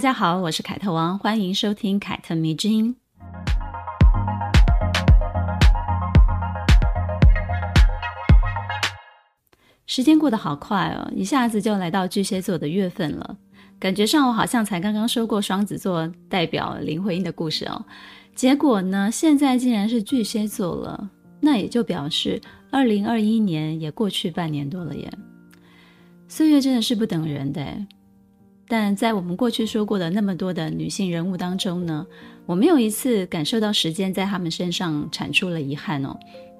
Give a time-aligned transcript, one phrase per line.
[0.00, 2.96] 大家好，我是凯特王，欢迎收听凯特迷之音。
[9.86, 13.36] 时间过得好快哦，一下子就来到巨蟹座的月份了。
[13.78, 17.84] 感觉上我好像才刚刚说过双子座代表林徽因的故事哦，
[18.34, 21.10] 结果呢，现在竟然是巨蟹座了。
[21.40, 22.40] 那也就表示
[22.70, 25.12] 二零二一年也过去半年多了耶。
[26.26, 27.62] 岁月真的是不等人的。
[28.70, 32.06] 但在我们过去说过的那么多的女性人物当中呢，
[32.46, 36.16] 我没有一次感受到时间在她们身上产出了遗憾哦。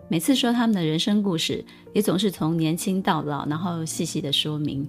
[0.08, 4.88] 每次说他们的人生故事，也总是从年轻到老，然后细细的说明，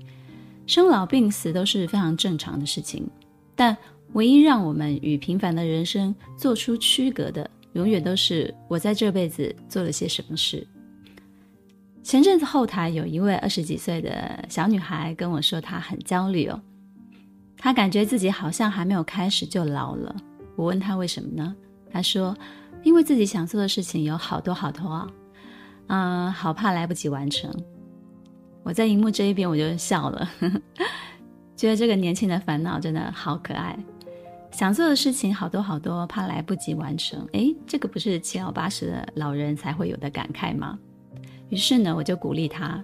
[0.66, 3.08] 生老病死都是非常正常的事情。
[3.56, 3.78] 但
[4.14, 10.66] 唯一让我们与平凡的人生做出区隔的，永远都是我在这辈子做了些什么事。
[12.02, 16.60] 前阵子后台有一位二十几岁的小女孩跟我说，她很焦虑哦，
[17.62, 20.14] 他感觉自己好像还没有开始就老了。
[20.58, 21.56] 我问他为什么呢？
[21.90, 22.36] 他说。
[22.84, 25.08] 因为自己想做的事情有好多好多啊，
[25.86, 27.53] 嗯、好怕来不及完成。
[28.64, 30.28] 我在荧幕这一边我就笑了，
[31.56, 33.78] 觉得这个年轻的烦恼真的好可爱。
[34.50, 37.23] 想做的事情好多好多，怕来不及完成。
[37.34, 40.80] 诶，这个不是七老八十的老人才会有的感慨吗？
[41.50, 42.81] 于是呢，我就鼓励他，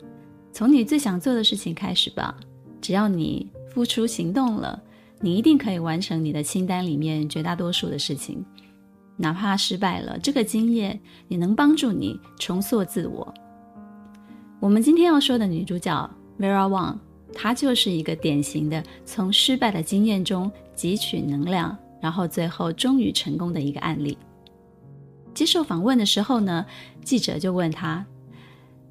[0.53, 2.38] 从你最想做的事情开始吧。
[2.80, 4.81] 只要你付出行动了，
[5.22, 8.44] 你一定可以完成你的清单里面绝大多数的事情。
[9.18, 13.31] 哪怕失败了，这个经验也能帮助你重塑自我。
[14.59, 16.09] 我们今天要说的女主角
[16.40, 16.97] Vera Wang，
[17.31, 24.18] 她就是一个典型的从失败的经验中汲取能量，然后最后终于成功的一个案例。
[25.35, 26.66] 接受访问的时候呢，
[27.03, 28.03] 记者就问她：“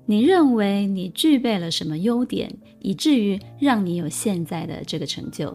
[0.07, 2.51] 你认为你具备了什么优点，
[2.81, 5.55] 以至于让你有现在的这个成就？”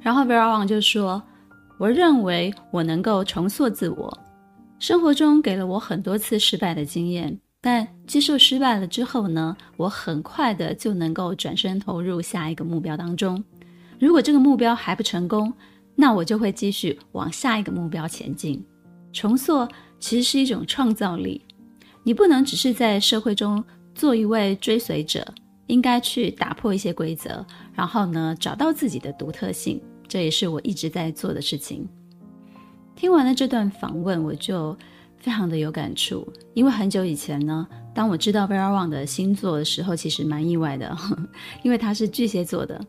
[0.00, 1.22] 然后 Vera Wang 就说。
[1.80, 4.18] 我认为我能够重塑自我，
[4.80, 13.44] 生活中给了我很多次失败的经验，但接受失败了之后呢，我很快的就能够转身投入下一个目标当中。
[14.00, 15.52] 如果这个目标还不成功，
[15.94, 18.60] 那我就会继续往下一个目标前进。
[19.12, 19.64] 重塑
[20.00, 21.40] 其实是一种创造力，
[22.08, 23.62] 你不能只是在社会中
[23.94, 25.22] 做一位追随者，
[25.66, 29.78] 应该去打破一些规则，然后呢，找到自己的独特性。
[30.08, 31.86] 这也是我一直在做的事情。
[32.96, 34.74] 听完了这段访问，我就
[35.18, 36.26] 非常的有感触。
[36.54, 40.96] 因为很久以前呢，当我知道 Verawan 的星座的时候，其实蛮意外的，
[41.62, 42.80] 因为他是巨蟹座的。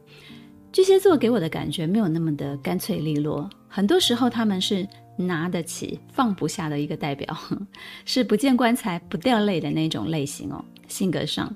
[0.71, 4.87] 巨蟹座给我的感觉没有那么的干脆利落，很多时候他们是
[5.19, 7.37] 拿得起放不下的一个代表，
[8.05, 11.53] 是不见棺材不掉泪的那种类型哦，性格上。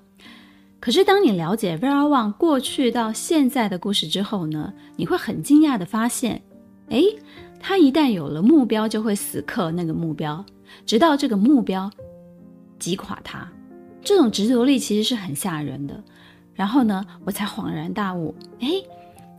[0.80, 6.42] 可是，当你了解 Vera Wang 过去到现在的故事之后呢，你会很惊讶的发现，
[6.90, 7.04] 诶，
[7.58, 10.46] 他一旦有了目标，就会死磕那个目标，
[10.86, 11.90] 直到这个目标
[12.78, 13.50] 击垮他。
[14.04, 16.04] 这种执着力其实是很吓人的。
[16.54, 18.84] 然后呢，我才恍然大悟，诶，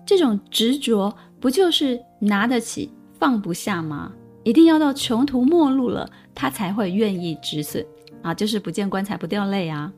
[0.07, 2.91] 这种执着不就是拿得起
[3.25, 4.13] 放不下吗？
[4.43, 7.83] 一定要到穷途末路了，他才会愿意止损
[8.21, 9.91] 啊，就是不见棺材不掉泪啊。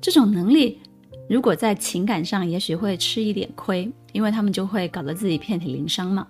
[0.00, 0.80] 这种能力，
[1.28, 6.26] 如果在情感上，也许会吃一点亏，因为他们就会搞得自己遍体鳞伤嘛。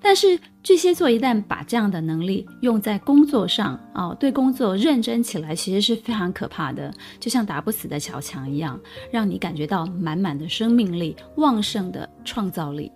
[0.00, 8.80] 但是巨蟹座一旦把这样的能力用在工作上，哦，对工作认真起来，其实是非常可怕的，就像打不死的小强一样，
[9.10, 12.90] 让你感觉到满满的生命力、旺盛的创造力。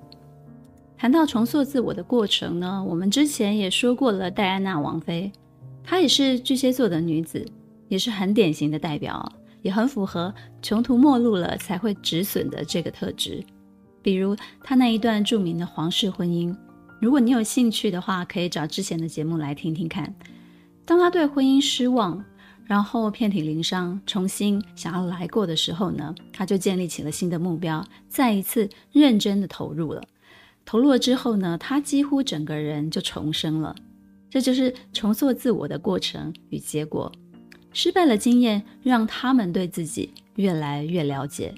[0.99, 5.31] 谈到重塑自我的过程呢，我们之前也说过了，戴安娜王妃，
[5.85, 7.47] 她也是巨蟹座的女子，
[7.89, 9.33] 也是很典型的代表。
[9.63, 10.33] 也很符合
[10.63, 13.43] 穷途末路了才会止损的这个特质，
[14.01, 16.57] 比如他那一段著名的皇室婚姻。
[17.01, 20.15] 如果你有兴趣的话，可以找之前的节目来听听看。
[20.85, 22.25] 当他对婚姻失望，
[22.65, 30.01] 然后遍体鳞伤，重新想要来过的时候呢，他就建立起了新的目标，再一次认真的投入了。
[30.67, 33.75] 投入了之后呢，他几乎整个人就重生了。
[34.29, 37.11] 这就是重塑自我的过程与结果。
[37.73, 41.55] 失败的经验让他们对自己越来越了解，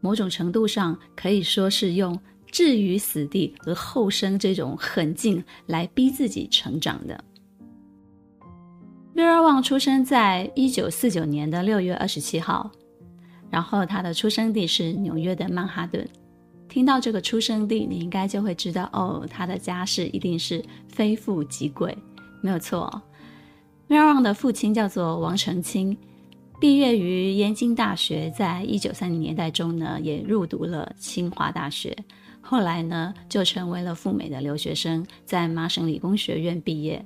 [0.00, 2.18] 某种程度上可以说是用
[2.50, 7.24] 置于死地而后生这种狠劲来逼自己成长的。
[9.14, 12.70] Vera Wang 出生在一九四九年的六月二十七号，
[13.50, 16.06] 然后他的出生地是纽约的曼哈顿。
[16.68, 21.96] 听到这个出生地，你应该就会知道哦，他的家世一定是非富即贵，
[22.40, 23.02] 没有错哦。
[23.88, 25.96] Vera Wang 的父亲叫做王成清，
[26.60, 31.96] 毕业于燕京大学，在一九三零年代中呢，也入读了清华大学。
[32.40, 37.04] 后来呢，就成为了赴美的留学生，在麻省理工学院毕业。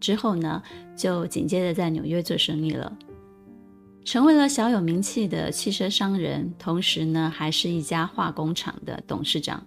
[0.00, 0.62] 之后呢，
[0.96, 2.94] 就紧接着在纽约做生意了。
[4.04, 9.66] 成为了小有名气的汽车商人，同时呢，还是一家化工厂的董事长。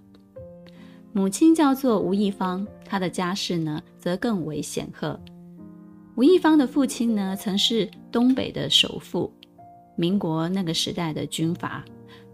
[1.12, 5.19] 母亲叫做吴亦芳，她的家世呢，则更为显赫。
[6.16, 9.34] 吴亦芳的父亲呢，曾是东北的首富，
[9.95, 11.83] 民国那个时代的军阀，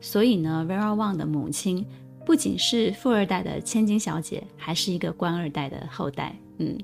[0.01, 1.85] 所以呢，Vera Wang 的母亲
[2.25, 6.35] 不仅是富二代的千金小姐，还是一个官二代的后代。
[6.57, 6.77] 嗯，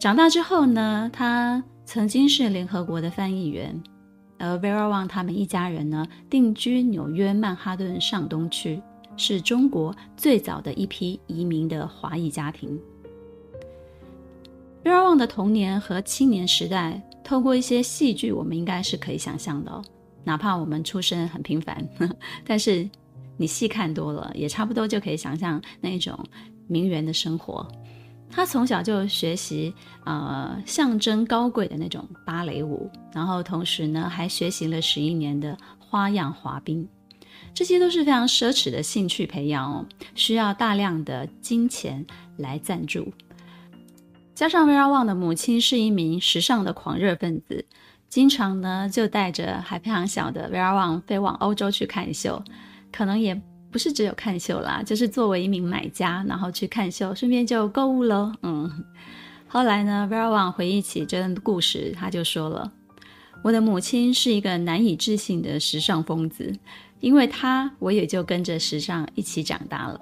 [0.00, 1.62] 长大之后呢，她。
[1.86, 3.80] 曾经是联合国的翻译员，
[4.38, 8.82] 而 Vera Wang 他们一家人呢，定居纽约曼哈顿上东区，
[9.16, 12.76] 是中国最早的一批移民的华裔家庭。
[14.82, 19.82] Vera Wang 的童年和青年时代，透过一些戏剧，我们应该是可以想象的。
[20.24, 21.88] 哪怕我们出身很平凡，
[22.44, 22.88] 但是
[23.36, 26.18] 你细看多了，也差不多就可以想象那种
[26.66, 27.64] 名媛的生活。
[28.30, 29.72] 他从小就学习，
[30.04, 36.86] 呃，象征高贵的那种芭蕾舞，然后同时呢，还学习了十一年的花样滑冰，
[37.54, 42.04] 这些都是非常奢侈的兴趣培养哦，需要大量的金钱
[42.36, 43.10] 来赞助。
[44.34, 47.64] 加上 Vera Wang 的母亲是一名时尚的狂热分子，
[48.10, 52.44] 经常呢就带着还非常小的 Vera Wang 飞往欧洲去看秀，
[52.92, 53.40] 可能也。
[53.76, 58.32] 不是只有看秀啦，就是作为一名买家，然后去看秀，顺便就购物喽。
[58.40, 58.72] 嗯，
[59.46, 62.72] 后来呢，Vera Wang 回忆起这段故事，他就说了
[63.44, 66.50] ：“我的母亲是一个难以置信的时尚疯子，
[67.00, 70.00] 因为她，我也就跟着时尚一起长大了。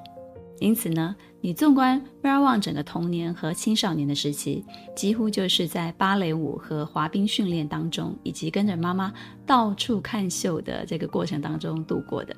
[0.61, 9.13] 因此呢，你纵观 Vera Wang 整个童年和青少年的时期，几乎就是在芭蕾舞和滑冰训练当中，以及跟着妈妈
[9.45, 12.37] 到处看秀的这个过程当中度过的。”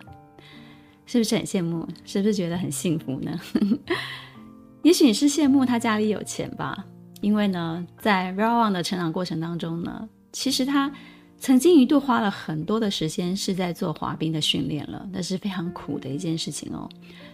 [1.06, 1.86] 是不是很羡慕？
[2.04, 3.40] 是不是觉得很幸福呢？
[4.82, 6.84] 也许你是羡慕他家里有钱吧，
[7.20, 10.92] 因为呢，在 Vera Wang 的成长过程当中呢，其实他
[11.38, 16.88] 曾经一度花了很多的时间是在做滑冰的训练了，那是非常苦的一件事情哦。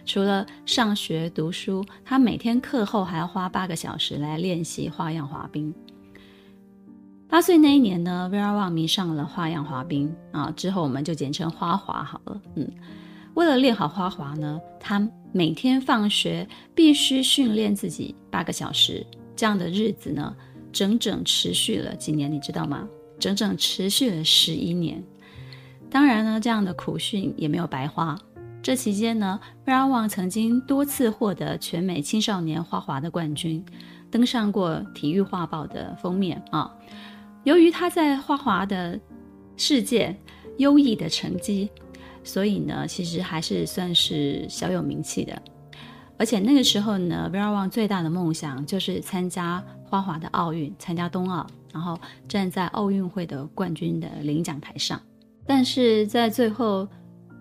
[0.05, 5.73] 除了上学读书，他每天课后还要花八个小时来练习花样滑冰。
[7.29, 12.71] 八岁那一年呢，Vera Wang 迷上了花样滑冰啊，之后我们就简称花滑好了，嗯。
[13.35, 19.05] 为了练好花滑呢，他每天放学必须训练自己八个小时。
[19.35, 20.35] 这样的日子呢，
[20.71, 22.87] 整整持续了几年，你知道吗？
[23.19, 25.03] 整整持续了十一年。
[25.89, 28.15] 当然呢，这样的苦训也没有白花。
[28.61, 33.65] 这期间呢，Brown 曾经多次获得全美青少年花滑的冠军，
[34.11, 36.71] 登上过《体育画报》的封面啊。
[37.43, 38.99] 由于他在花滑的
[39.57, 40.15] 世界
[40.59, 41.69] 优异的成绩。
[42.23, 45.41] 所以呢，其实还是算是小有名气的，
[46.17, 55.01] 而且那个时候呢，Vera Wang 最大的梦想就是参加花滑的奥运，参加冬奥，然后站在奥运会的冠军的领奖台上。
[55.45, 56.87] 但是在最后，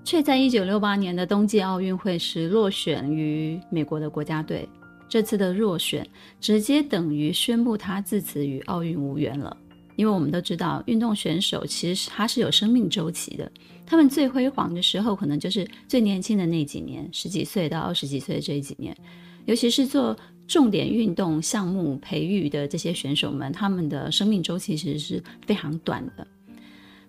[0.04, 4.68] 却在1968年的冬季奥运会时落选于美国的国家队。
[5.08, 6.04] 这次的落选，
[6.40, 9.54] 直接等于宣布他自此与奥运无缘了。
[9.96, 13.50] 因为我们都知道，运动选手其实他是有生命周期的。
[13.84, 18.96] 他们最辉煌的时候，可能就是最年轻的那几年，十几岁到二十几岁这几年。
[19.44, 26.26] 尤其是做重点运动项目培育的这些选手们，他们的生命周期其实是非常短的。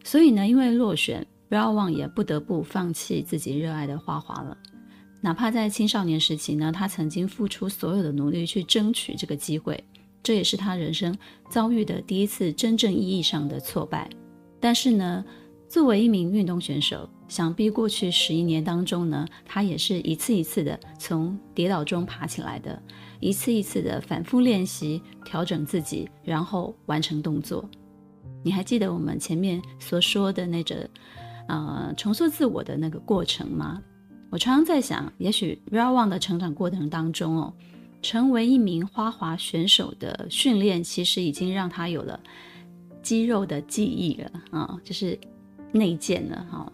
[0.03, 4.57] 所以呢，因为落选，Vera Wang 也不得不放弃自己热爱的花滑了。
[5.21, 9.81] 哪怕在青少年时期呢，他曾经付出所有的努力去争取这个机会。
[10.23, 11.15] 这也是他人生
[11.49, 14.09] 遭遇的第一次真正意义上的挫败，
[14.59, 15.23] 但是呢，
[15.67, 22.81] 作为一名运动选手，想必过去十一年当中呢，他也是一次一次的从跌倒中爬起来的，
[23.19, 27.69] 一次一次的反复练习，调整自己，然后完成动作。
[28.43, 30.89] 你还记得我们前面所说的那个，
[31.49, 33.81] 呃，重塑自我的那个过程吗？
[34.29, 37.53] 我常常在想，也许 Vera Wang 的成长过程当中哦。
[38.03, 42.19] 成为一名花滑选手的训练，其实已经让他有了
[43.01, 45.17] 肌肉的记忆了啊，就是
[45.71, 46.71] 内建了哈。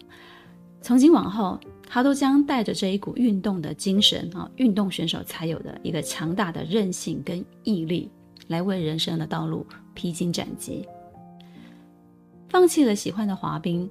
[0.82, 1.58] 从今往后，
[1.88, 8.10] 他都将带着这一股运动的精神啊，运动选手才有的一个强大的韧性跟毅力，
[8.48, 10.86] 来为人生的道路披荆斩棘。
[12.48, 13.88] 放弃了喜欢的滑冰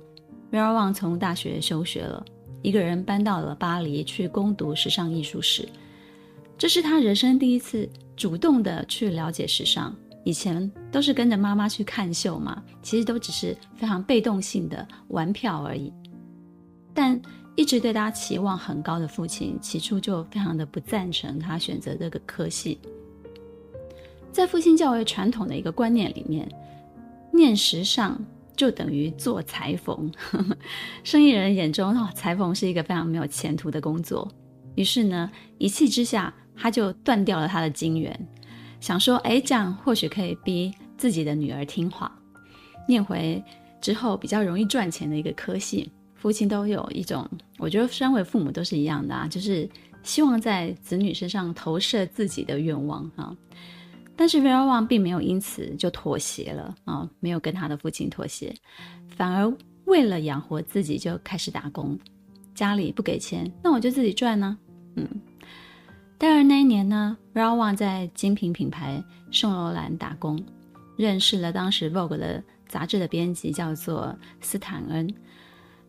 [0.51, 2.25] ，Vera Wang 从大学休学了，
[2.61, 5.65] 一个人搬到了巴黎去攻读时尚艺术史。
[6.59, 15.93] 这是他人生第一次主动的去了解时尚，以前都是跟着妈妈去看秀嘛，其实都只是非常被动性的玩票而已。
[16.93, 17.19] 但
[17.55, 22.77] 一直对他期望很高的父亲，起初就非常的不赞成他选择这个科系。
[24.29, 26.45] 在父亲较为传统的一个观念里面，
[27.31, 28.21] 念时尚
[28.53, 30.11] 就等于做裁缝。
[31.05, 34.29] 生意人眼中，哦，裁缝是一个非常没有前途的工作。
[34.75, 36.33] 于是呢，一气之下。
[36.59, 38.27] 他就断掉了他的金援，
[38.81, 42.11] 想说，哎，这样或许可以逼自己的女儿听话，
[42.85, 43.41] 念回
[43.79, 45.89] 之后比较容易赚钱的一个科系。
[46.15, 47.25] 父亲都有一种，
[47.57, 49.69] 我觉得身为父母都是一样的啊，就是
[50.03, 53.33] 希望在子女身上投射自己的愿望啊。
[54.17, 58.53] 但是 Vera Wang 并没有因此就妥协了啊，没有跟他的父亲妥协，
[59.07, 59.49] 反而
[59.85, 61.97] 为了养活自己就开始打工。
[62.53, 64.57] 家里不给钱，那我就自己赚呢，
[64.97, 65.07] 嗯。
[66.21, 70.37] 但是那一年呢，Vera 在精品品牌圣罗兰打工，
[70.97, 75.11] 认识了当时 Vogue 的杂志的编辑，叫做斯坦恩。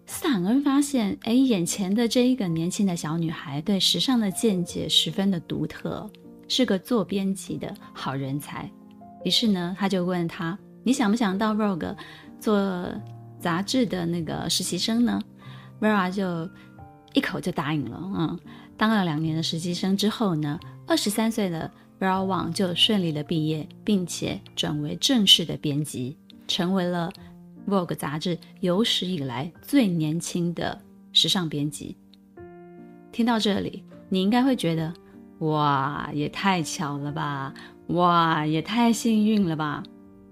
[0.07, 6.09] 斯坦恩发现，哎，眼前的这一个年轻的小女孩对时尚的见解十分的独特，
[6.47, 8.71] 是个做编辑的好人才。
[9.25, 11.97] 于是呢，他就问她：“你想不想到 Vogue
[12.39, 12.89] 做
[13.41, 15.21] 杂志的那个实习生呢
[15.81, 16.49] ？”Vera 就
[17.15, 18.39] 一口就答应了，嗯。
[18.81, 21.71] 当了两年的实习生之后呢，二十三岁的
[22.01, 26.17] Vera Wang 就顺利的毕业，并且转为正式的编辑，
[26.49, 27.13] 成为了
[27.69, 30.81] Vogue 杂志有史以来最年轻的
[31.13, 31.95] 时尚编辑。
[33.13, 34.95] 听到这里，你应该会觉得，
[35.41, 37.53] 哇，也太巧了吧，
[37.89, 39.83] 哇，也太幸运了吧，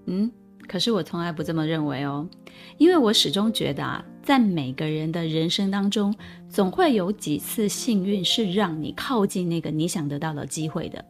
[0.07, 0.31] 嗯。
[0.69, 2.29] 可是我从来不这么认为哦，
[2.77, 6.13] 因为我始终觉得啊，在每个人的人生当中，
[6.47, 11.03] 总会有几次幸运是让你靠近那个你想得到的机会的，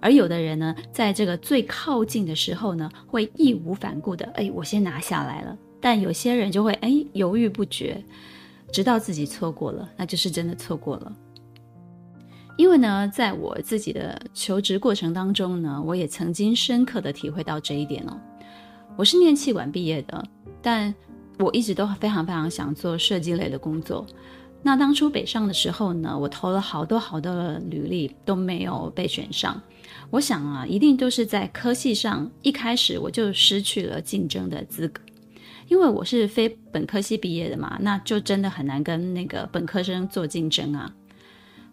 [0.00, 5.58] 而有的人呢，在这个最靠近的时候呢，会义无反顾的，哎，我先拿下来了。
[5.80, 8.00] 但有些人就会哎犹豫不决，
[8.72, 11.12] 直到自己错过了，那就是真的错过了。
[12.56, 18.16] 因为呢，在我自己的求职过程当中呢，我也曾经深刻的体会到这一点哦。
[18.96, 20.24] 我是念气管毕业的，
[20.62, 20.94] 但
[21.38, 24.06] 我一直都非常非常想做设计类的工作。
[24.62, 29.60] 那当初北上的时候呢，我投了好多好多的履历都没有被选上。
[30.10, 35.02] 我想啊，一定都是在科系上一开始我就失去了竞争的资格，
[35.66, 40.90] 因为我是非本科系毕业的嘛，那就真的很难跟那个本科生做竞争啊。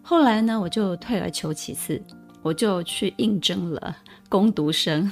[0.02, 2.02] 后来呢，我就退而求其次，
[2.42, 3.96] 我就去应征了
[4.28, 5.10] 工读生。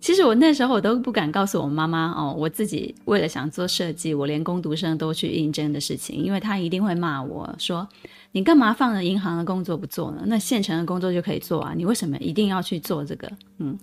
[0.00, 7.86] 其实我那时候我都不敢告诉我妈妈哦，我自己为了想做设计，我连工读生都去应征的事情，因为她一定会骂我说
[8.32, 10.22] ：“你干嘛放着银行的工作不做呢？
[10.26, 13.78] 那现成的工作就可以做啊，你为什么一定要去做这个？”嗯，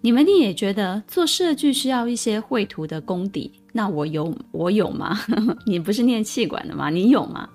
[0.00, 5.16] 你们一定也觉得做设计需要一些绘图的功底，那我有我有吗？
[5.64, 6.90] 你不是念气管的吗？
[6.90, 7.48] 你有吗？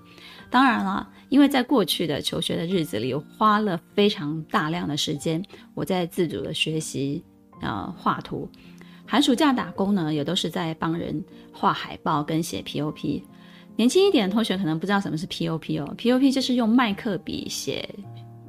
[0.49, 7.21] 当然了，因为在过去的求学的日子里，花了非常大量的时间，我在自主的学习。
[7.63, 8.49] 呃，画图，
[9.05, 13.23] 寒暑假打工呢，也都是在帮人画海报跟写 POP。
[13.75, 17.89] 年轻一点的同学可能不知道什么是 POP 哦，POP 就是用麦克笔写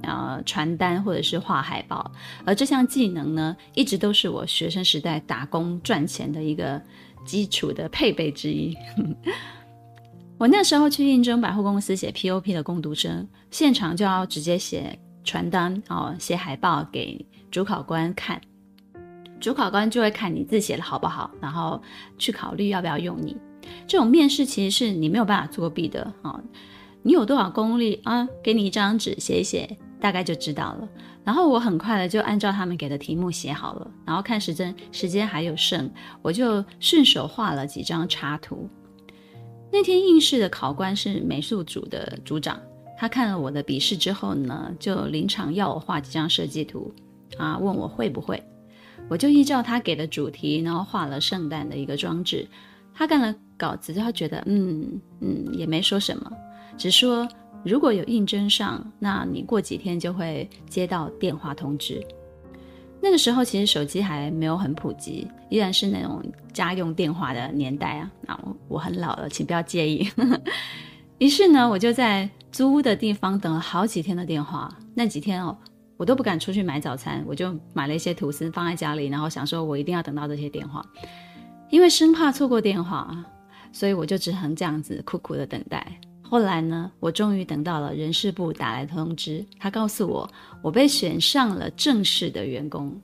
[0.03, 2.13] 呃传单或者是画海报。
[2.45, 6.79] 而这项技能呢，一直都是我学生时代打工赚钱的一个
[7.25, 8.77] 基础的配备之一。
[10.37, 18.39] 我那时候去应征百货公司写 POP 的工读生，现场就要直接写传单哦，写海报给主考官看。
[19.41, 21.81] 主考官就会看你字写的好不好，然后
[22.19, 23.37] 去考虑要不要用你。
[23.87, 26.41] 这种面试其实是你没有办法作弊的啊、
[27.03, 28.27] 你有多少功力啊？
[28.43, 30.89] 给你一张纸写一写，大概就知道了。
[31.23, 38.69] 然后我很快的就按照他们给的题目写好了，然后看时针，时间还有剩，我就顺手画了几张插图。
[39.73, 42.61] 那天应试的考官是美术组的组长，
[42.99, 46.93] 他看了我的笔试之后呢，就临场要我画几张设计图
[47.39, 48.43] 啊，问我会不会。
[49.09, 52.47] 我就依照他给的主题，然后画了圣诞的一个装置。
[52.95, 56.33] 他看了稿子，他觉得嗯嗯也没说什么，
[56.79, 57.29] 只说
[57.65, 62.01] 如果有应征上，那你过几天就会接到电话通知。
[63.03, 68.11] 那个时候其实手机还没有很普及，依然是那种家用电话的年代啊。
[68.23, 70.09] 那我我很老了，请不要介意。
[71.19, 74.75] 于是呢，我就在租屋的地方等了好几天的电话。
[74.95, 75.57] 那几天哦。
[76.05, 80.85] 我都不敢出去买早餐，我就买了一些吐司放在家里，然后想说我一定要等到这些电话，
[81.71, 83.25] 因为生怕错过电话。
[83.73, 85.99] 所以我就只能这样子苦苦的等待。
[86.21, 90.31] 后来呢，我终于等到了人事部打来通知，他告诉我，
[90.63, 93.01] 我被选上了正式的员工。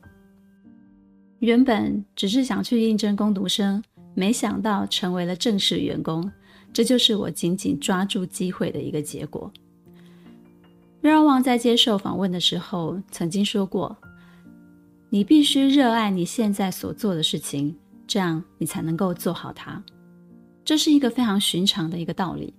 [1.39, 6.31] 原本只是想去应征工读生，没想到成为了正式员工，
[6.71, 9.51] 这就是我紧紧抓住机会的一个结果。
[11.03, 13.97] Vera Wang 在接受访问的时候曾经说过
[15.09, 17.75] ：“你必须热爱你现在所做的事情，
[18.07, 19.83] 这样你才能够做好它。”
[20.63, 22.53] 这是一个非常寻常的一个道理。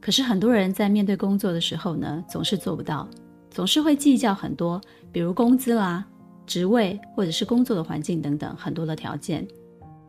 [0.00, 3.08] 可是很多人在面对工作的时候呢，总是做不到，
[3.50, 4.80] 总是会计较很多，
[5.10, 6.06] 比如工资啦、
[6.46, 9.46] 职位或者是工作的环境等等很多的条件。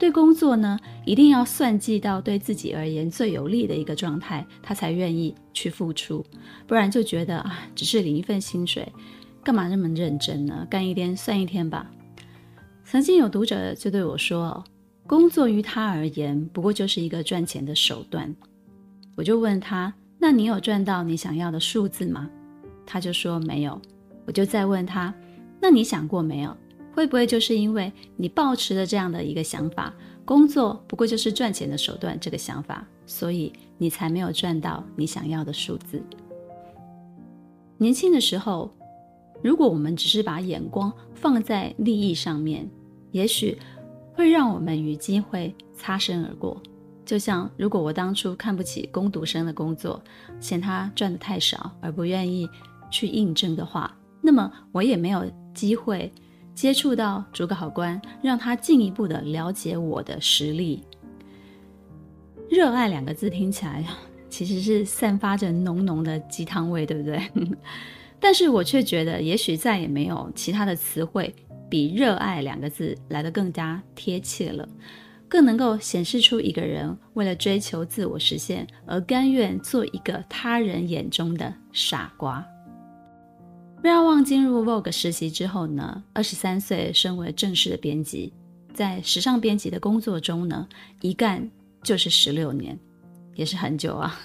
[0.01, 6.25] 对工作呢，一定要算计到对自己而言最有利的一个状态，他才愿意去付出，
[6.65, 8.91] 不然就觉得啊，只是领一份薪水，
[9.43, 10.65] 干嘛那么认真呢？
[10.67, 11.86] 干一天算一天吧。
[12.84, 14.63] 曾经有读者就对我说，
[15.05, 18.36] 工作于他而言，不过就是一个赚钱的手段。
[19.15, 22.27] 我就问他：“那你有赚到你想要的数字吗？”
[22.88, 23.79] 他就说没有。
[24.25, 25.13] 我就再问他
[25.62, 26.58] ：“那你想过没有？
[26.93, 29.93] 会不会就是因为你抱持着这样的一个想法，
[30.25, 36.01] 工作不过就是赚钱的手段这个想法，所以你才没有赚到你想要的数字？”
[37.77, 38.71] 年轻的时候，
[39.41, 42.69] 如果我们只是把眼光放在利益上面，
[43.12, 43.57] 也许
[44.13, 46.62] 会让我们与机会擦身而过。
[47.03, 50.01] 就像如果我当初看不起工读生的工作，
[50.39, 52.48] 嫌他赚得太少而不愿意
[52.91, 56.13] 去应征的话，那么我也没有机会
[56.53, 60.84] 接触到主考官，让他进一步的了解我的实力。
[62.50, 63.86] 热爱两个字听起来
[64.29, 67.21] 其实是散发着浓浓的鸡汤味，对不对？
[68.19, 71.34] 但是我却觉得，也许再也没有其他的词汇
[71.69, 74.67] 比热爱两个字来得更加贴切了。
[75.28, 82.45] 更能够显示出一个人为了追求自我实现而甘愿做一个他人眼中的傻瓜。
[83.84, 88.32] Vera Wang 进入 Vogue 实习之后呢，二十三岁，身为正式的编辑，
[88.76, 90.67] 在时尚编辑的工作中呢，
[91.02, 91.50] 一干
[91.82, 92.78] 就是十六年，
[93.34, 94.22] 也是很久啊。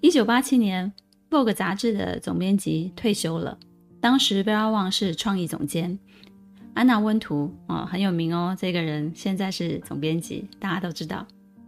[0.00, 0.92] 一九八七年
[1.30, 3.58] ，Vogue 杂志的总编辑退休了，
[4.00, 5.98] 当时贝拉旺是创意总监。
[6.74, 8.56] 安娜温图啊，很有名哦。
[8.56, 11.26] 这个人现在是总编辑，大家都知道。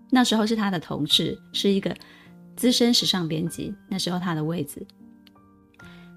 [0.08, 1.92] 那时候是他的同事，是一个
[2.54, 3.74] 资深时尚编辑。
[3.88, 4.86] 那时候他的位置，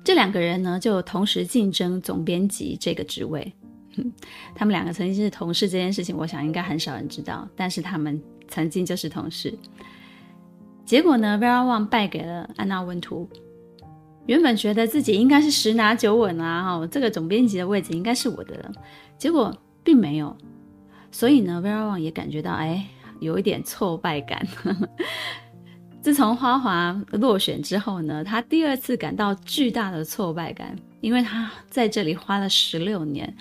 [0.07, 3.51] 这两个人呢就同时竞争总编辑这个职位。
[4.55, 7.45] 他们两个曾经是同事这件事情，我想应该很少人知道。
[7.57, 8.17] 但是他们
[8.47, 9.53] 曾经就是同事。
[10.85, 13.29] 结果呢，Vera Wang 败给了安娜温图。
[14.27, 18.71] 原本觉得自己应该是十拿九稳啊，哈，这个总编辑的位置应该是我的了，
[19.17, 20.33] 结果并没有，
[21.11, 22.87] 所以呢，Vera Wang 也感觉到哎，
[23.19, 24.47] 有一点挫败感。
[26.01, 33.35] 自从花滑落选之后呢，他第二次感到巨大的挫败感，因为他在这里花了十六年，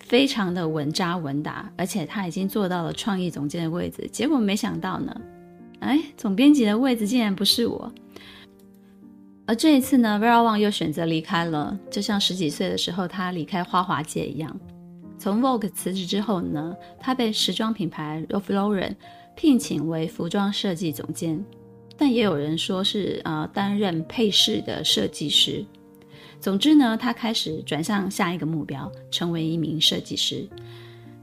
[0.00, 5.20] 非常的稳扎稳打，而且他已经做到了创意总监的位置，结果没想到呢，
[5.78, 7.90] 哎，总编辑的位置竟然不是我。
[9.46, 14.54] 而这一次呢，Vera Wang 又选择离开了，就像十几岁的时候他离开花滑界一样。
[15.18, 18.94] 从 Vogue 辞职之后呢，他被时装品牌 Ralph Lauren
[19.34, 21.44] 聘请为服装设计总监，
[22.00, 25.62] 但也有人说是呃担任配饰的设计师。
[26.40, 30.48] 总之呢，他开始转向下一个目标，成为一名设计师，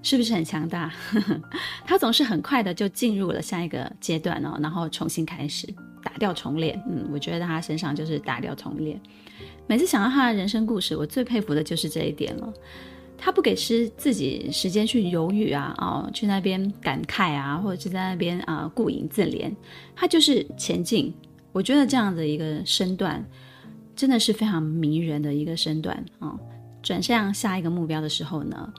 [0.04, 0.94] 是不是很强大？
[1.84, 5.68] 他总是很快的就进入了下一个阶段哦，然后重新开始。
[6.04, 8.98] 打掉重练，嗯，我觉得他身上就是打掉重练。
[9.66, 12.54] 每次想到他的人生故事，我最佩服的就是这一点了。
[13.18, 19.52] 他不给师自己时间去犹豫啊，哦，去那边感慨啊，或者是在那边啊顾影自怜，
[19.96, 21.14] 他就是前进。
[21.52, 23.26] 我觉得这样的一个身段，
[23.96, 26.40] 真的是非常迷人的一个身段啊，哦。
[26.84, 28.72] 转向下一个目标的时候呢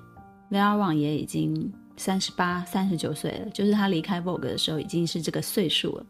[0.51, 6.07] ，Vera Wang 也已经三十八、三十九岁了，就是他离开 Vogue 的时候已经是这个岁数了。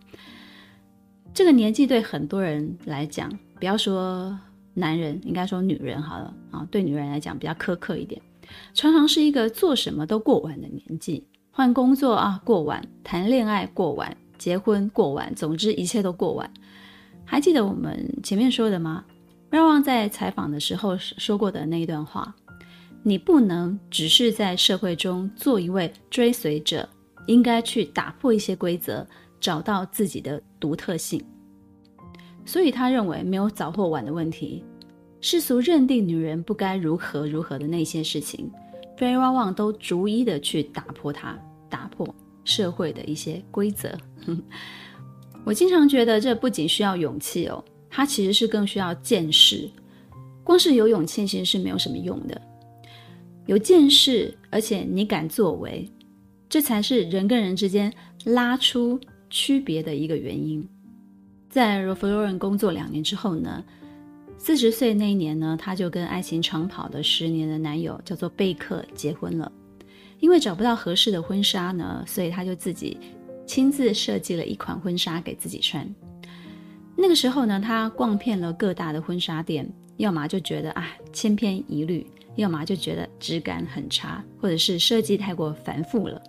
[1.34, 4.38] 这个年纪对很多人来讲，不要说
[4.78, 6.66] 男人，应该说女人好了啊。
[6.70, 8.20] 对女人来讲比较苛刻一点，
[8.72, 11.26] 常常是一个做什么都过晚的年纪。
[11.50, 15.34] 换工作啊，过晚；谈恋爱过晚；结婚过晚。
[15.34, 16.50] 总之一切都过晚。
[17.24, 19.04] 还记得我们前面说的吗
[19.50, 22.34] ？Vera Wang 在采访的时候说过的那一段话：
[23.02, 26.88] 你不能只是在社会中做一位追随者，
[27.26, 29.06] 应该去打破一些规则。
[29.40, 31.24] 找到自己的独特性，
[32.44, 34.64] 所以他认为没有早或晚的问题。
[35.20, 38.50] 世俗认定女人不该如何如何的那些事情
[38.96, 41.36] ，Vera Wang 都逐一的去打破它，
[41.68, 43.96] 打破，社会的一些规则。
[45.44, 49.68] 我经常觉得这不仅需要勇气哦，它其实是更需要见识。
[50.44, 52.40] 光是有勇气其实是没有什么用的，
[53.46, 55.90] 有见识，而且你敢作为，
[56.48, 57.92] 这才是人跟人之间
[58.24, 60.66] 拉出区别的一个原因。
[61.50, 63.64] 在 Ralph Lauren 工作两年之后呢，
[64.38, 69.50] 四十岁那一年呢，她就跟爱情长跑的十年的男友叫做贝克结婚了。
[70.20, 72.96] 因为找不到合适的婚纱呢，所以她就自己
[73.46, 75.86] 亲自设计了一款婚纱给自己穿。
[76.96, 86.20] 那个时候呢，他逛遍了各大的婚纱店，要么就觉得啊千篇一律，要么就觉得质感很差，或者是设计太过繁复了。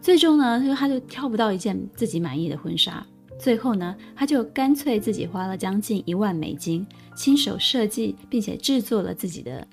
[0.00, 3.06] 最终呢，就他就挑不到一件自己满意的婚纱。
[3.42, 9.66] 最后呢，他就干脆自己花了将近一万美金，亲手设计并且制作了自己的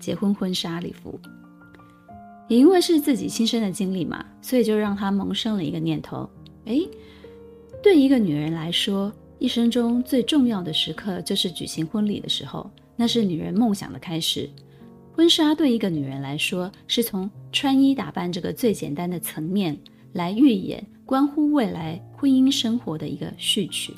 [0.00, 1.20] 结婚婚纱礼服。
[2.48, 6.26] 也因为是自己亲身的经历嘛，所以就让他萌生了一个念头：
[6.64, 6.88] 诶，
[7.82, 14.48] 对一个女人来说，一生中最重要的时刻就是举行婚礼的时候，那是女人梦想的开始。
[15.14, 19.78] 婚纱对一个女人来说，是从穿衣打扮这个最简单的层面
[20.14, 20.82] 来预演。
[21.10, 23.92] 关乎未来婚姻生活的一个序曲，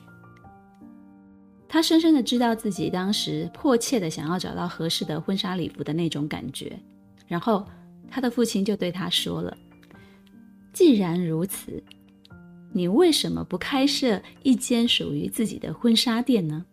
[1.69, 6.75] 他深深的知道自己当时迫切的想要找到合适的婚纱礼服的那种感觉，
[7.27, 7.67] 然后
[8.11, 9.55] 他的父亲就对他说了
[10.73, 11.85] ：“既然如此，
[12.73, 16.65] 你为什么不开设一间属于自己的婚纱店呢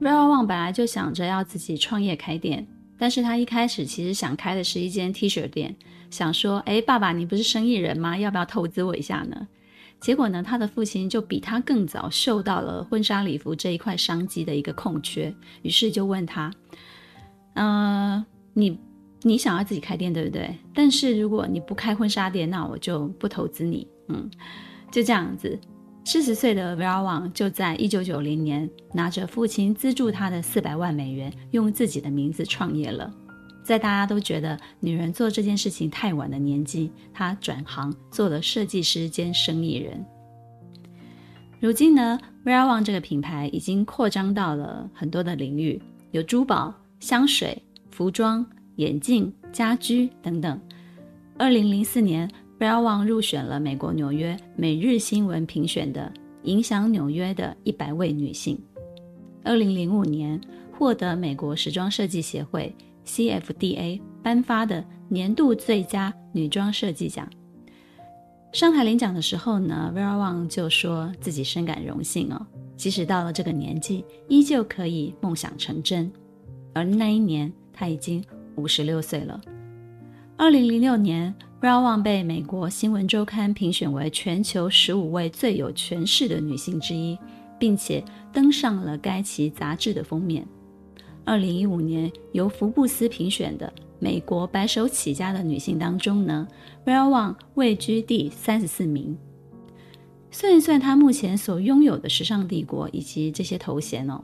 [0.00, 2.64] ？”Vera Wang 本来就想着要自己创业开店，
[2.98, 5.74] 但是他一开始其实想开的是一间 T 恤店。
[6.10, 8.16] 想说，哎，爸爸，你不是生意人吗？
[8.16, 9.46] 要不要投资我一下呢？
[10.00, 16.50] 结果呢，他的父亲就比他更早嗅到了婚纱礼服这一块商机的一个空缺，于是就问他，
[17.54, 18.78] 呃，你
[19.22, 20.56] 你想要自己开店，对不对？
[20.72, 23.86] 但是如果你不开婚纱店，那我就不投资你。
[24.08, 24.30] 嗯，
[24.90, 25.58] 就这样子，
[26.10, 33.12] 四十岁的 Vera Wang 就在一九九零年拿着父亲资助他的四百万美元，用自己的名字创业了。
[33.62, 40.02] 在大家都觉得女人做这件事情太晚的年纪，她转行做了设计师兼生意人。
[41.60, 45.78] 如今呢，Vera Wang 这个品牌已经扩张到了很多的领域，
[46.12, 50.58] 有珠宝、香水、服装、眼镜、家居等等。
[51.36, 52.26] 二零零四年
[52.58, 58.60] ，Vera Wang 入选了美国纽约每日新闻评选的影响纽约的一百位女性。
[59.44, 60.40] 二零零五年，
[60.72, 62.74] 获得美国时装设计协会。
[63.06, 67.26] CFDA 颁发的年度最佳女装设计奖。
[68.52, 76.12] 上台领奖的时候呢，Vera Wang 就说自己深感荣幸哦，即使到了这个年纪，依旧可以梦想成真。
[76.74, 78.22] 而那一年，她已经
[78.56, 79.40] 五十六岁了。
[80.36, 87.18] 二零零六年 Rawang 被美国新闻周刊评选为全球十五位最有权势的女性之一，
[87.58, 90.46] 并且登上了该期杂志的封面。
[91.24, 96.46] 二零一五年由福布斯评选的美国白手起家的女性当中呢
[96.86, 99.18] ，Rawang 位居第三十四名。
[100.30, 104.22] 算一算她目前所拥有的时尚帝国以及这些头衔哦，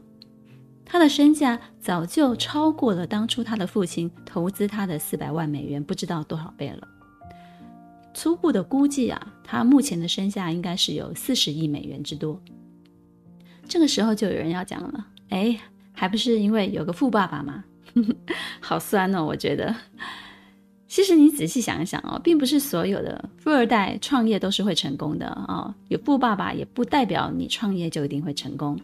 [0.85, 6.89] 她的身价早就超过了当初她的父亲投资她的四百万美元，不知道多少倍了。
[8.15, 12.41] 初步的估计啊，他目前的身价应该是有四十亿美元之多。
[13.69, 15.59] 这个时候就有人要讲了，哎。
[15.97, 17.63] 还不是因为有个富爸爸吗？
[18.59, 19.73] 好酸哦，我觉得。
[20.89, 25.73] 其实你仔细想一想哦，并不是所有的富二代创业都是会成功的哦。
[25.87, 28.77] 有富爸爸也不代表你创业就一定会成功。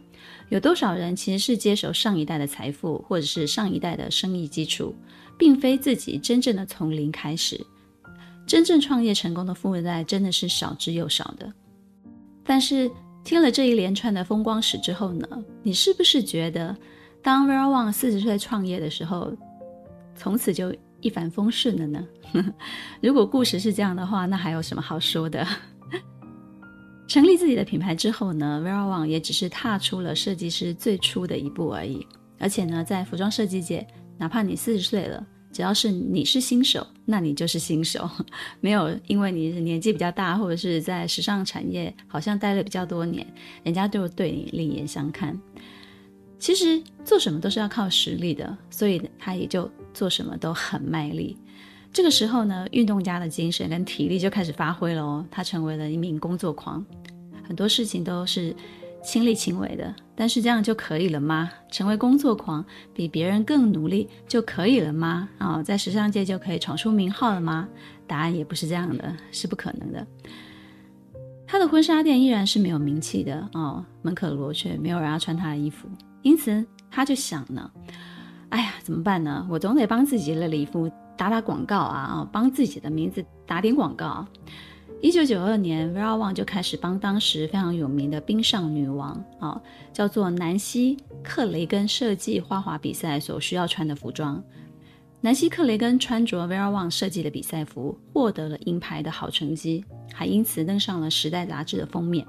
[0.47, 4.95] 有多少人其实是接手上一代的财富，或者是上一代的生意基础，
[5.37, 7.59] 并非自己真正的从零开始。
[8.45, 11.51] 真正创业成功的富二代真的是少之又少的。
[12.43, 12.89] 但是
[13.23, 15.27] 听了这一连串的风光史之后呢，
[15.63, 16.75] 你是不是觉得？
[17.23, 19.31] 当 Vera Wang 四十岁创业的时候，
[20.15, 22.07] 从此就一帆风顺了呢？
[22.99, 25.45] 如果故事是这样的话，那还有什么好说的？
[27.07, 32.07] 成立自己的品牌之后呢，Vera Wang 也只是踏出了设计师最初的一步而已。
[32.39, 33.85] 而且呢，在服装设计界，
[34.17, 38.09] 哪怕你四十岁了，只要是你是新手，那你就是新手，
[38.61, 43.25] 没有因为你年纪比较大，或者是在时尚产业好像待了比较多年，
[43.63, 45.37] 人家就对你另眼相看。
[46.39, 51.37] 其实做什么都是要靠实力的，所以他也就做什么都很卖力。
[51.93, 55.25] 这个时候呢，运动家的精神跟体力就开始发挥了哦。
[55.29, 56.83] 他成为了一名工作狂，
[57.43, 58.55] 很多事情都是
[59.03, 59.93] 亲力亲为的。
[60.15, 61.49] 但是这样就可以了吗？
[61.71, 65.27] 成为工作狂，比别人更努力就可以了吗？
[65.39, 67.67] 啊、哦，在时尚界就可以闯出名号了吗？
[68.05, 70.05] 答案也不是这样的，是不可能的。
[71.47, 75.89] 他的婚纱店依然是没有名气的哦，门可罗雀，没有人要穿他的衣服。
[76.21, 77.69] 因此，他就想呢，
[78.49, 79.45] 哎呀，怎么办呢？
[79.49, 84.25] 我总得帮自己的礼服打打广告啊，啊、哦，帮自己的名字打点广告。
[85.01, 89.59] 一九九二年，Vera Wang 就开始帮当时非常有名的冰上女王啊、
[89.91, 94.41] 叫做南希·克雷根设计花滑比赛所需要穿的服装。
[95.19, 99.83] 南希·克雷根穿着 Vera Wang 设计的比赛服，获得了银牌的好成绩，
[100.13, 102.23] 还因此登上了《时代》杂志的封面。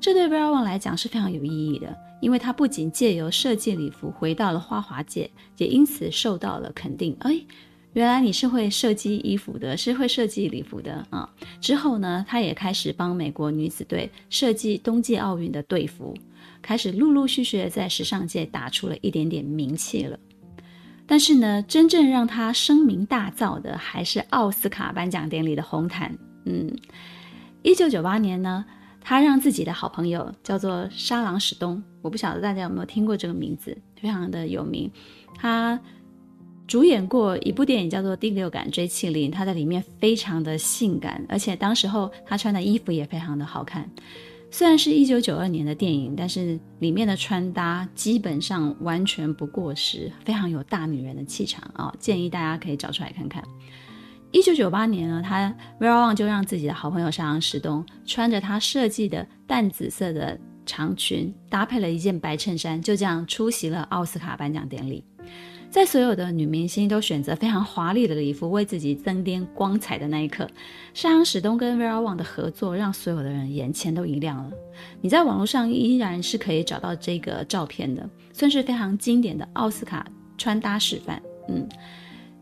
[0.00, 7.16] 这对 Vera Wang 来讲是非常有意义的，因为他不仅借由设计礼服回到了花滑界，也因此受到了肯定。
[7.20, 7.40] 哎，
[7.92, 11.28] 原来你是会设计衣服的，是会设计礼服的啊！
[11.60, 16.14] 之后呢，他也开始帮美国女子队设计冬季奥运的队服，
[16.62, 20.16] 开始陆陆续续的在时尚界打出了一点点名气了。
[21.04, 26.16] 但是呢，真正让他声名大噪的还是奥斯卡颁奖典礼的红毯。
[26.44, 26.72] 嗯，
[27.62, 28.64] 一九九八年呢，
[29.00, 34.88] 他让自己的好朋友叫做莎朗史东，我不晓得大家有没有听过这个名字，非常的有名。
[35.34, 35.80] 他
[36.70, 43.90] 主演过一部电影叫做《第六感追缉令》，他在里面非常的性感，而且当时候她穿的衣服也非常的好看。
[44.52, 53.42] 虽然是一九九二年的电影，但是里面的穿搭基本上完全不过时，非常有大女人的气场啊、建议大家可以找出来看看。
[54.30, 65.02] 一九九八年呢，她 Vera Wang 就让自己的好朋友莎朗史东穿着她设计的淡紫色的长裙，搭配了一件白衬衫，就这样出席了奥斯卡颁奖典礼。
[65.70, 70.50] 在所有的女明星都选择非常华丽的礼服为自己增添光彩的那一刻，
[70.92, 74.50] 莎朗史东跟 Vera Wang 的合作让所有的人眼前都一亮了。
[75.00, 80.04] 你在网络上依然是可以找到这个照片的，算是非常经典的奥斯卡
[80.36, 81.22] 穿搭示范。
[81.48, 81.68] 嗯，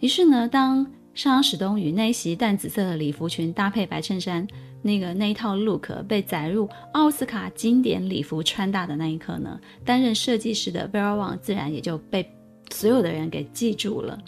[0.01, 4.49] 于是呢，当莎朗史东与那一袭淡紫色的礼服裙搭配白衬衫，
[4.81, 12.27] 那个那一套 look 被载入奥斯卡经典礼服穿搭的那一刻呢，担任设计师的 Vera Wang 自然也就被。
[12.71, 14.19] 所有的人给记住了，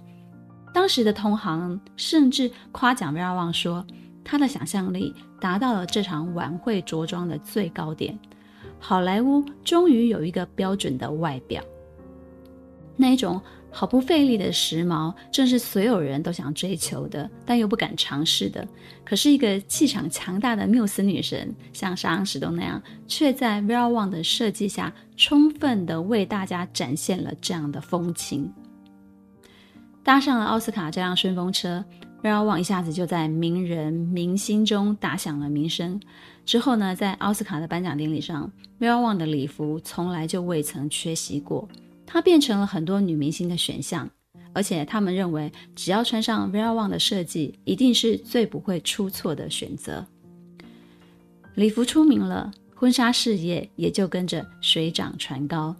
[0.73, 3.85] 当时的同行甚至夸奖威尔旺说，
[4.25, 8.19] 他的想象力达到了这场晚会着装的最高点。
[8.79, 11.63] 好莱坞终于有一个标准的外表，
[12.97, 18.67] 那种毫不费力的时髦，正是所有人都想追求的，但又不敢尝试的。
[19.05, 28.53] 可是，一个气场强大的缪斯女神，像莎朗史东那样，却在 Vera Wang 的设计下，充分的为大家展现了这样的风情。
[30.03, 31.85] 搭上了奥斯卡这辆顺风车
[32.23, 36.01] ，Vera Wang 一下子就在名人明星中打响了名声。
[36.45, 41.69] 之后呢，在奥斯卡的颁奖典礼上，Vera Wang 的礼服从来就未曾缺席过。
[42.13, 44.11] 它变成了很多女明星的选项，
[44.53, 50.05] 而且他们认为，只要穿上 Vera Wang 的设计，一定是最不会出错的选择。
[51.55, 55.77] 礼服出名了，婚纱事业也就跟着水涨船高，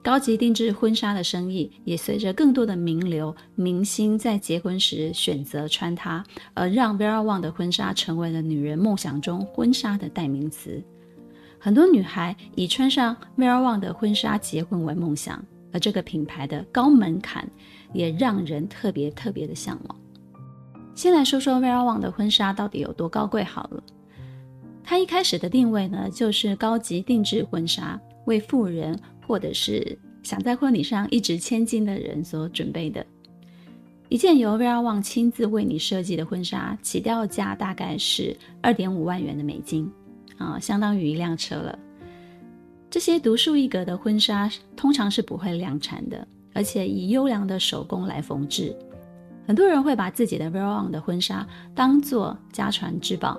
[0.00, 10.80] 高级定制婚纱的生意也随着更多的名流明星在结婚时选择穿它，而让 Vera Wang 的婚纱成为了女人梦想中婚纱的代名词。
[11.58, 17.48] 很多女孩以穿上 Vera Wang 的婚纱结婚为梦想，而这个品牌的高门槛
[17.92, 20.00] 也让人特别特别的向往。
[20.94, 23.82] 先来说说 Vera Wang 的婚纱到底有多高贵好了。
[24.84, 33.04] 它一开始的定位呢，就是高级定制婚纱，为富人或者是想在婚礼上一掷千金的人所准备的。
[34.08, 39.90] 一件由 Vera Wang 亲自为你设计的婚纱，起吊价大概是二点五万元的美金。
[40.38, 41.78] 啊，相当于一辆车了。
[42.90, 48.74] 这些独树一格的婚纱通常是不会量产的，而且以优良的手工来缝制。
[49.46, 53.38] 很多人会把自己的 Vera Wang 的婚纱当做家传之宝，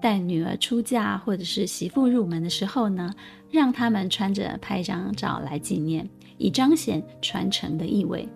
[0.00, 3.12] 带女儿出嫁或者是媳妇入门的时候呢，
[3.50, 8.26] 让他们穿着拍一张照来纪念，以彰显传承的意味。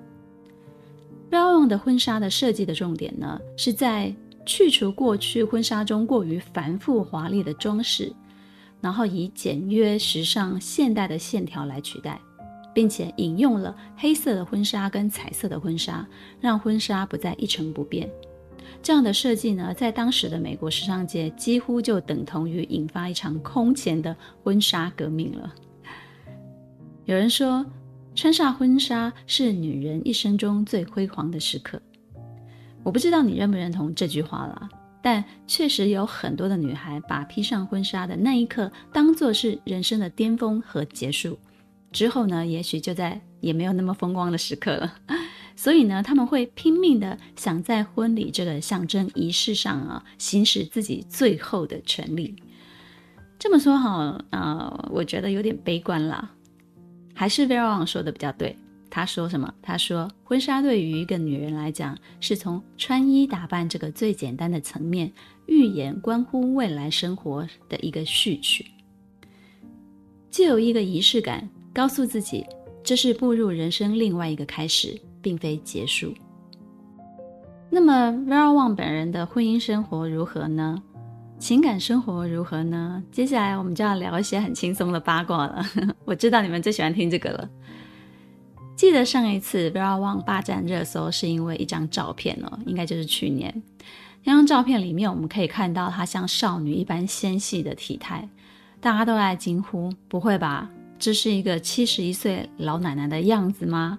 [1.30, 4.14] Vera Wang 的婚纱的设计的重点呢，是在。
[4.46, 8.12] 去除过去婚纱中过于繁复华丽的装饰，
[8.80, 12.20] 然后以简约、时尚、现代的线条来取代，
[12.74, 16.06] 并且引用了黑色的婚纱跟彩色的婚纱，
[16.40, 18.10] 让婚纱不再一成不变。
[18.82, 25.54] 这样的设计呢，在当时的美国时尚界几乎就等同于引发一场空前的婚纱革命了。
[27.04, 27.66] 有人说，
[28.14, 31.80] 穿上婚纱是女人一生中最辉煌的时刻。
[32.82, 34.68] 我不知道你认不认同这句话啦，
[35.02, 41.38] 但确实有很多的女孩把披上婚纱的那一刻当作是人生的巅峰和结束，
[41.92, 44.94] 之后呢，也许就在也没有那么风光的时刻了。
[45.56, 52.34] 所以呢，他们会拼命的想在婚礼这个象征仪式上啊，行使自己最后的权利。
[53.38, 56.30] 这么说哈，啊、呃，我觉得有点悲观啦。
[57.14, 58.56] 还是 Vera Wang 说的比较对。
[58.90, 59.54] 他说什么？
[59.62, 65.12] 他说，婚纱对于一个女人来讲，是从穿衣打扮这个最简单的层面，
[65.46, 68.66] 预言关乎未来生活的一个序曲，
[70.28, 72.44] 既有一个仪式感，告诉自己
[72.82, 76.12] 这是步入人生另外一个开始，并非结束。
[77.70, 80.82] 那么 Vera Wang 本人的婚姻生活如何呢？
[81.38, 83.02] 情感生活如何呢？
[83.12, 85.64] 接下来我们就要聊一些很轻松的八卦了。
[86.04, 87.48] 我知道你们最喜欢听这个了。
[88.80, 93.62] 记得上一次 Vera Wang 霸占热搜，是因为一张照片哦，应该就是去年
[94.24, 98.26] 那张照片里面，我们可以看到她像少女一般纤细的体态，
[98.80, 100.66] 大家都在惊呼：不会吧，
[100.98, 103.98] 这是一个七十一岁老奶奶的样子吗？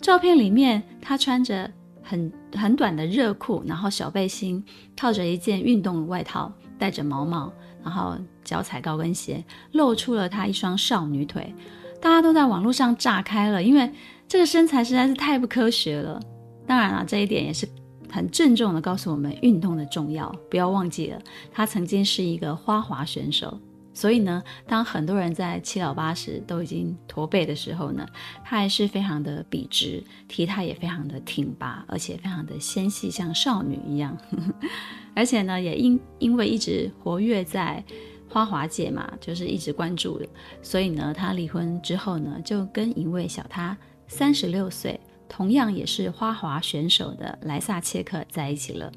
[0.00, 1.70] 照片里面她穿着
[2.02, 4.64] 很很短的热裤，然后小背心，
[4.96, 11.54] 套着一件运动外套，戴着毛毛，然后脚踩高跟鞋，露出了她一双少女腿。
[12.00, 13.92] 大家都在网络上炸开了，因为。
[14.28, 16.20] 这个身材实在是太不科学了。
[16.66, 17.68] 当然了，这一点也是
[18.10, 20.34] 很郑重的告诉我们运动的重要。
[20.50, 21.20] 不要忘记了，
[21.52, 23.58] 他曾经是一个花滑选手。
[23.96, 28.04] 所以呢，当很多人在七老八十都已经驼背的时候呢，
[28.44, 34.18] 他还是非常的笔直，体态也非常的挺拔，而且非常的纤细，像少女一样。
[35.14, 37.84] 而且呢，也因因为一直活跃在
[38.28, 40.20] 花滑界嘛，就是一直关注，
[40.60, 43.76] 所以呢，他离婚之后呢，就跟一位小他。
[44.06, 48.92] 三十六岁，同样也是花滑选手的莱萨切克在一起了。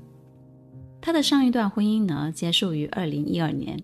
[1.02, 3.80] 他的上一段婚姻呢，结束于二零一二年，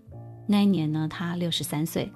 [0.46, 2.12] 那一年呢，他六十三岁。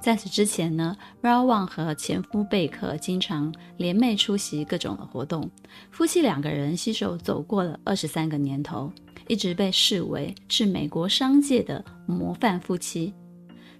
[0.00, 5.50] 在此之前呢，Vera Wang 和前夫贝克经常联袂出席各种的活动，
[5.90, 8.92] 夫妻两个人携手走过了二十三个年头，
[9.28, 13.14] 一直被视为是美国商界的模范夫妻。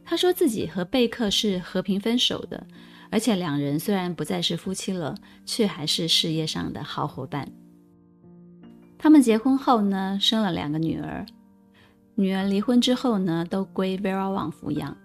[0.02, 2.66] 他说自己和贝克是和平分手的。
[3.14, 5.14] 而且两人虽然不再是夫妻了，
[5.46, 7.48] 却还是事业上的好伙伴。
[8.98, 11.24] 他们结婚后呢，生了两个女儿。
[12.16, 14.96] 女儿离婚之后呢，都归 Vera Wang 抚养。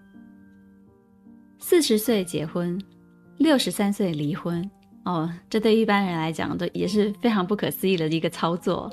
[1.60, 2.82] 四十岁结婚，
[3.38, 4.68] 六十三岁离婚。
[5.04, 8.90] 哦，这对一般人来讲都也是非常不可思议的一个操作。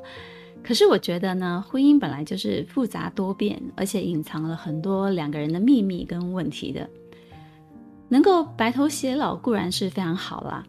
[0.64, 6.88] 可是我觉得呢，婚姻本来就是复杂多变，而且隐藏了很多两个人的秘密跟问题的。
[8.10, 10.64] 能够白头偕老固然是非常好啦，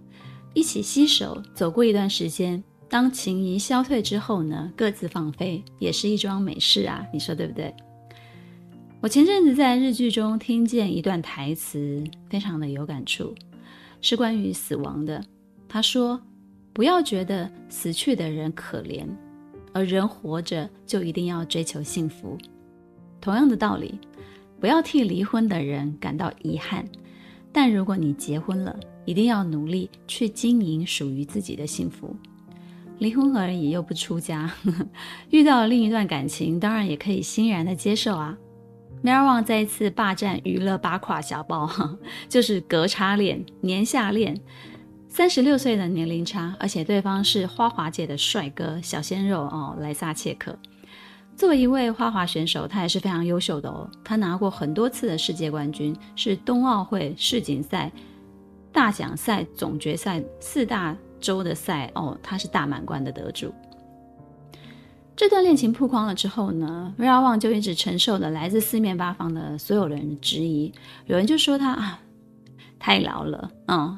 [0.55, 7.75] 一起携手走过一段时间，当情谊消退之后呢，各自放飞也是一桩美事啊，你说对不对？
[9.01, 13.33] 我前阵子在日剧中听见一段台词，非常的有感触，
[14.01, 15.25] 是关于死亡的。
[15.69, 16.21] 他说
[16.75, 19.07] ：“不要觉得死去的人可怜，
[19.73, 22.37] 而人活着就一定要追求幸福。
[23.21, 24.01] 同样的道理，
[24.59, 26.85] 不要替离婚的人感到遗憾。”
[27.61, 32.15] 但如果你结婚了，一定要努力去经营属于自己的幸福。
[33.01, 34.87] 离婚而已，又不出家，呵呵，
[35.31, 38.39] 遇到另一段感情，当然也可以欣然的接受啊。
[39.03, 41.69] Vera Wang 再一次霸占娱乐八卦小报，
[42.31, 44.41] 就是格差恋、年下恋，
[45.09, 50.57] 三十六岁的年龄差，而且对方是花滑界的帅哥小鲜肉哦，莱萨切克。
[51.39, 53.89] 作为一位花滑选手，他也是非常优秀的哦。
[54.03, 57.93] 他拿过很多次的世界冠军，是冬奥会、世锦赛、
[58.73, 63.55] 大奖赛、总决赛四大洲的赛哦，他是大满贯的得主。
[65.15, 70.73] 这段恋情曝光了之后呢，Vera Wang 就一直承受了来自四面八方的所有人的质疑。
[71.07, 72.01] 有人就说他啊，
[72.81, 73.97] 太老了，嗯，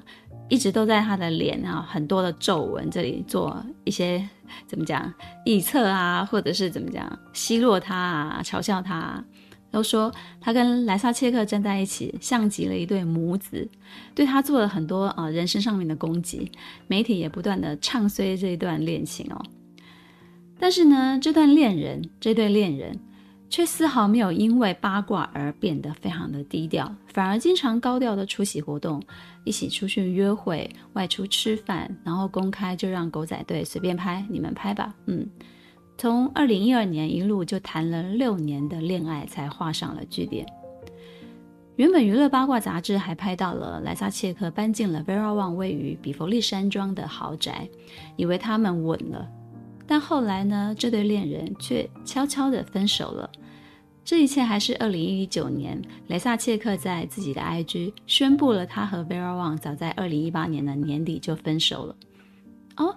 [0.50, 4.28] 一直都在他的脸啊很多的皱纹这里做一些。
[4.66, 5.14] 怎么讲？
[5.46, 7.18] 臆测啊，或者是怎么讲？
[7.32, 9.24] 奚落他啊，嘲笑他啊，
[9.70, 13.70] 都说他跟莱萨切克站在一起，像极了一对母子，
[14.12, 16.50] 对他做了很多啊、呃、人身上面的攻击。
[16.88, 19.40] 媒体也不断的唱衰这一段恋情哦。
[20.58, 22.98] 但是呢，这段恋人，这对恋人。
[23.50, 29.02] 却丝毫没有因为八卦而变得非常的低调，反而经常高调的出席活动，
[29.44, 34.94] 一起出去约会、外出吃饭，然后公开就让狗仔队随便拍，你们拍吧。
[35.06, 35.28] 嗯，
[35.98, 40.46] 从二零一二年一路就谈了六年的恋爱，才画上了句点。
[41.74, 47.68] 原本娱乐八卦杂志还拍到了莱萨切克搬进了 Vera Wang 位于比佛利山庄的豪宅，
[48.16, 49.28] 以为他们稳了。
[49.90, 53.28] 但后来呢，这对恋人却悄悄地分手了。
[54.04, 61.96] 这一切还是二零一九年，雷萨切克在自己的 IG 宣布了他和 Vera Wang 早在二零一八年的年底就分手了。
[62.76, 62.96] 哦，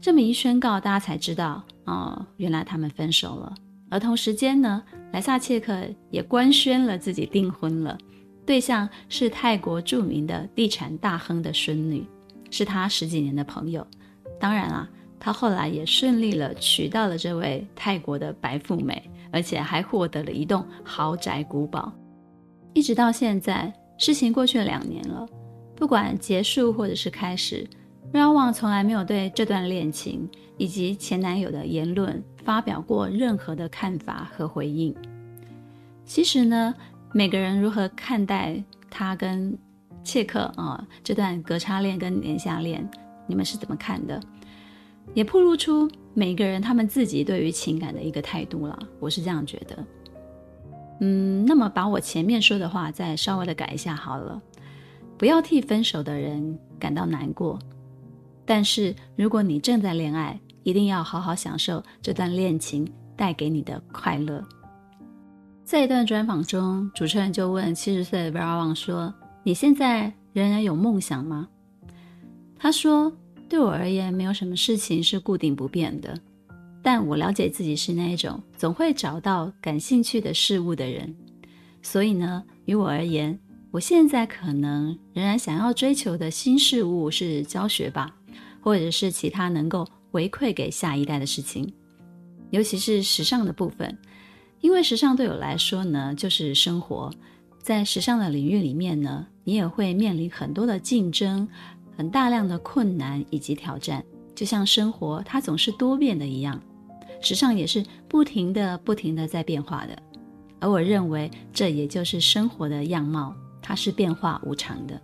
[0.00, 3.54] 这么一宣告，大家才知道哦，原来他们分手了。
[3.90, 7.98] 而同时间呢，莱萨切克也官宣了自己订婚了，
[8.46, 12.06] 对象是泰国著名的地产大亨的孙女，
[12.50, 13.86] 是他十几年的朋友。
[14.40, 14.88] 当然啊，
[15.22, 19.00] 他后来也顺利了娶到了这位泰国的白富美。
[19.34, 21.90] 而且还获得了一栋豪宅古堡，
[22.74, 25.26] 一直到现在，事情过去了两年了，
[25.74, 27.66] 不管结束或者是开始
[28.12, 34.94] ，Vera Wang 从来没有对这段恋情以及前男友的言论发表过任何的看法和回应。
[36.04, 36.74] 其实呢，
[37.14, 39.56] 每个人如何看待他跟
[40.04, 42.86] 切克啊这段隔差恋跟年下恋，
[43.26, 44.20] 你们是怎么看的？
[45.14, 49.84] 也暴露出每个人他们自己对于情感的一个态度了，我是这样觉得。
[51.00, 54.40] 嗯，那么把我前面说的话再稍微的改一下好了，
[55.18, 57.58] 不要替分手的人感到难过，
[58.44, 62.86] 但是如果你正在恋爱，一定要好好享受这段恋情
[63.16, 64.44] 带给你的快乐。
[65.64, 71.48] 在一段专访中，主持人就问七十岁的 Vera Wang 说：“你现在仍然有梦想吗？”
[72.58, 73.12] 他说。
[73.52, 76.18] 对我而言，没有什么事情是固定不变的。
[76.80, 81.14] 但我了解自己是那一种总会找到感兴趣的事物的人，
[81.82, 83.38] 所以呢，于我而言，
[83.70, 88.16] 我现在可能仍然想要追求的新事物是教学吧，
[88.62, 91.70] 或者是其他能够回馈给下一代的事情，
[92.48, 93.98] 尤其是时尚的部分，
[94.62, 97.12] 因为时尚对我来说呢，就是生活。
[97.58, 101.46] 在时尚的领域里面呢，你也会面临很多的竞争。
[101.96, 106.60] 很大量的困难以及挑战，就像生活它总是多变的一样，
[107.20, 109.96] 时尚也是不停的、不停的在变化的。
[110.58, 115.00] 而我认为，这也就是生活的样貌，它是变化无常的。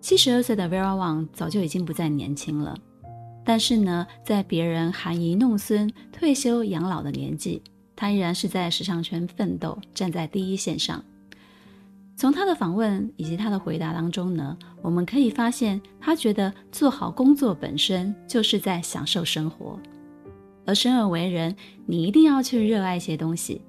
[0.00, 2.74] 七十二岁的 Vera Wang 早就已经不再年轻了，
[3.44, 7.62] 但是呢，在别人含饴弄孙、退休养老的年纪，
[7.94, 11.04] 她依然是在时尚圈奋斗，站在第一线上。
[12.20, 19.80] 从他的访问以及他的回答当中呢，我们可以发现，他觉得做好工作本身就是在享受生活。
[20.66, 21.56] 而生而为人，
[21.86, 23.62] 你一定要去热爱一些东西。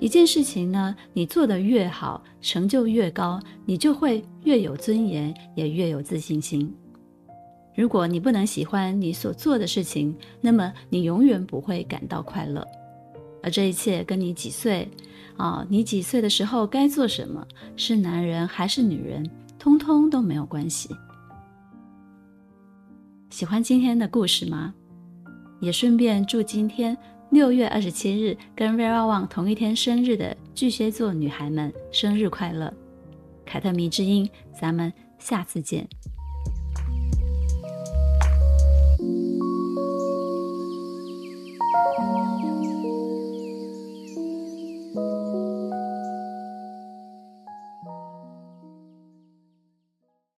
[0.00, 6.74] 一件事情呢，你做得越好，成就越高，你就会越有尊严，也越有自信心。
[7.76, 12.66] 如果你不能喜欢你所做的事情，那么你永远不会感到快乐。
[13.44, 14.86] 而这一切跟你几岁
[15.40, 17.42] 哦，你几岁的时候该做什么？
[17.74, 19.28] 是男人还是女人，
[19.58, 20.94] 通通都没有关系。
[23.30, 24.74] 喜欢今天的故事吗？
[25.58, 26.94] 也顺便祝今天
[27.30, 32.70] 六月二十七日跟瑞拉旺同一天生日的巨蟹座女孩们生日快乐。
[33.46, 35.88] 凯特迷之音，咱们下次见。